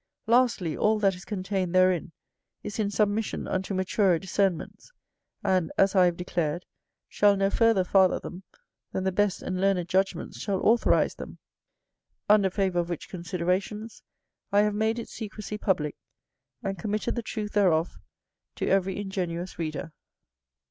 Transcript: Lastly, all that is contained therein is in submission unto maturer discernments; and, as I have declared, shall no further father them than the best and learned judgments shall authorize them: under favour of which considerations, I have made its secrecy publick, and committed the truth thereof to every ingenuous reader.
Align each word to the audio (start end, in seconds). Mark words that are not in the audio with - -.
Lastly, 0.25 0.75
all 0.75 0.97
that 0.97 1.13
is 1.13 1.25
contained 1.25 1.75
therein 1.75 2.11
is 2.63 2.79
in 2.79 2.89
submission 2.89 3.47
unto 3.47 3.75
maturer 3.75 4.17
discernments; 4.17 4.91
and, 5.43 5.71
as 5.77 5.93
I 5.95 6.05
have 6.05 6.17
declared, 6.17 6.65
shall 7.07 7.37
no 7.37 7.51
further 7.51 7.83
father 7.83 8.19
them 8.19 8.41
than 8.91 9.03
the 9.03 9.11
best 9.11 9.43
and 9.43 9.61
learned 9.61 9.87
judgments 9.87 10.39
shall 10.39 10.59
authorize 10.67 11.13
them: 11.13 11.37
under 12.27 12.49
favour 12.49 12.79
of 12.79 12.89
which 12.89 13.09
considerations, 13.09 14.01
I 14.51 14.61
have 14.61 14.73
made 14.73 14.97
its 14.97 15.13
secrecy 15.13 15.59
publick, 15.59 15.97
and 16.63 16.79
committed 16.79 17.13
the 17.13 17.21
truth 17.21 17.51
thereof 17.51 17.99
to 18.55 18.65
every 18.67 18.99
ingenuous 18.99 19.59
reader. 19.59 19.91